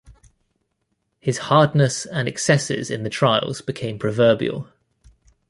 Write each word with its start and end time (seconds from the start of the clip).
His 1.19 1.37
hardness 1.37 2.07
and 2.07 2.27
excesses 2.27 2.89
in 2.89 3.03
the 3.03 3.09
trials 3.11 3.61
became 3.61 3.99
proverbial. 3.99 4.67